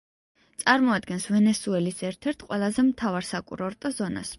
[0.63, 4.27] წარმოადგენს ვენესუელის ერთ-ერთ ყველაზე მთავარ საკურორტო ზონას.